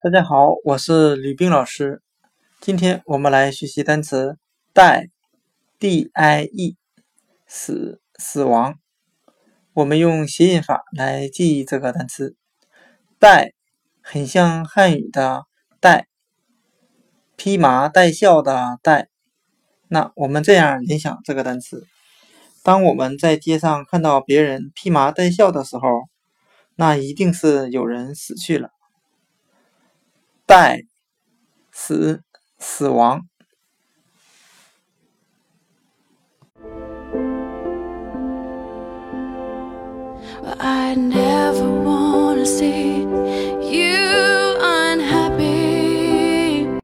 [0.00, 2.00] 大家好，我是吕冰老师。
[2.60, 4.38] 今天我们来学习单词
[4.72, 6.76] die，d-i-e，
[7.48, 8.78] 死，死亡。
[9.72, 12.36] 我们用谐音法来记忆这个单词。
[13.18, 13.54] die
[14.00, 15.46] 很像汉语的
[15.80, 16.06] 带，
[17.34, 19.08] 披麻戴孝的戴。
[19.88, 21.88] 那我们这样联想这个单词：
[22.62, 25.82] 当我们在街上看到别人披麻戴孝的时候，
[26.76, 28.70] 那一定是有人死去了。
[30.48, 30.82] 带
[31.70, 32.22] 死
[32.58, 33.28] 死亡。
[40.58, 41.77] I never